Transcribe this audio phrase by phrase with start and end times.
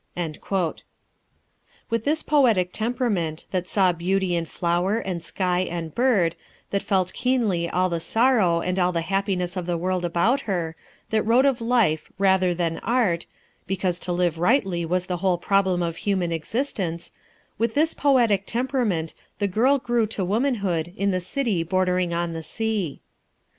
[1.91, 6.35] With this poetic temperament, that saw beauty in flower, and sky, and bird,
[6.71, 10.75] that felt keenly all the sorrow and all the happiness of the world about her,
[11.11, 13.27] that wrote of life rather than art,
[13.67, 17.13] because to live rightly was the whole problem of human existence,
[17.59, 22.41] with this poetic temperament, the girl grew to womanhood in the city bordering on the
[22.41, 23.01] sea.